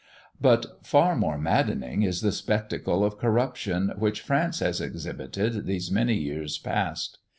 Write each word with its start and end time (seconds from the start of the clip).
But 0.41 0.83
far 0.83 1.15
more 1.15 1.39
saddening 1.45 2.01
is 2.01 2.21
the 2.21 2.31
spectacle 2.31 3.05
of 3.05 3.19
corruption, 3.19 3.93
which 3.99 4.21
France 4.21 4.57
has 4.59 4.81
exhibited 4.81 5.67
these 5.67 5.91
many 5.91 6.15
years 6.15 6.57
past. 6.57 7.19